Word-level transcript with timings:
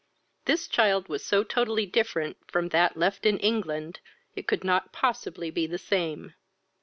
This 0.45 0.67
child 0.67 1.09
was 1.09 1.23
so 1.23 1.43
totally 1.43 1.85
different 1.85 2.37
from 2.47 2.69
that 2.69 2.97
left 2.97 3.23
in 3.23 3.37
England, 3.37 3.99
it 4.35 4.47
could 4.47 4.63
not 4.63 4.91
possibly 4.91 5.51
be 5.51 5.67
the 5.67 5.77
same. 5.77 6.33